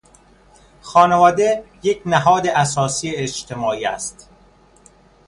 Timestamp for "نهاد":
2.05-2.47